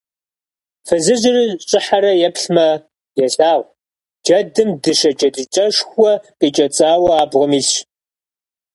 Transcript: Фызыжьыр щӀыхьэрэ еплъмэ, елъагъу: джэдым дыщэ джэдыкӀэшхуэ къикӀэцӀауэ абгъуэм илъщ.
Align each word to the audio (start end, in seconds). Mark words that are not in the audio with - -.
Фызыжьыр 0.87 1.37
щӀыхьэрэ 1.69 2.13
еплъмэ, 2.27 2.67
елъагъу: 3.25 3.63
джэдым 4.23 4.69
дыщэ 4.81 5.09
джэдыкӀэшхуэ 5.17 6.11
къикӀэцӀауэ 6.39 7.11
абгъуэм 7.21 7.51
илъщ. 7.59 7.71